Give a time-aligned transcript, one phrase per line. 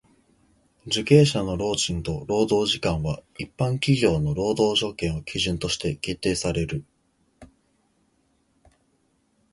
[0.89, 6.83] 受刑者の労賃と労働時間は一般企業の労働条件を基準として決定される。